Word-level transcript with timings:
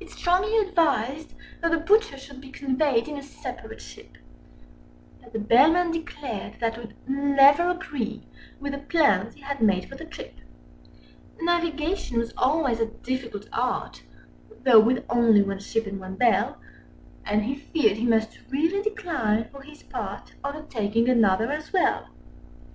It 0.00 0.08
strongly 0.08 0.56
advised 0.66 1.34
that 1.60 1.70
the 1.72 1.76
Butcher 1.76 2.16
should 2.16 2.40
be 2.40 2.48
Â 2.48 2.52
Â 2.52 2.54
Â 2.54 2.56
Â 2.60 2.66
Conveyed 2.68 3.06
in 3.08 3.18
a 3.18 3.22
separate 3.22 3.82
ship: 3.82 4.16
But 5.22 5.34
the 5.34 5.38
Bellman 5.38 5.90
declared 5.90 6.54
that 6.58 6.78
would 6.78 6.94
never 7.06 7.68
agree 7.68 8.00
Â 8.00 8.12
Â 8.12 8.16
Â 8.16 8.18
Â 8.20 8.60
With 8.60 8.72
the 8.72 8.78
plans 8.78 9.34
he 9.34 9.42
had 9.42 9.60
made 9.60 9.84
for 9.86 9.94
the 9.96 10.06
trip: 10.06 10.36
Navigation 11.42 12.18
was 12.18 12.32
always 12.38 12.80
a 12.80 12.86
difficult 12.86 13.46
art, 13.52 14.00
Â 14.00 14.00
Â 14.00 14.06
Â 14.06 14.58
Â 14.60 14.64
Though 14.64 14.80
with 14.80 15.04
only 15.10 15.42
one 15.42 15.58
ship 15.58 15.86
and 15.86 16.00
one 16.00 16.14
bell: 16.16 16.56
And 17.26 17.42
he 17.42 17.54
feared 17.54 17.98
he 17.98 18.06
must 18.06 18.38
really 18.48 18.80
decline, 18.80 19.50
for 19.50 19.60
his 19.60 19.82
part, 19.82 20.32
Â 20.42 20.48
Â 20.50 20.52
Â 20.54 20.54
Â 20.54 20.58
Undertaking 20.60 21.10
another 21.10 21.52
as 21.52 21.74
well. 21.74 22.06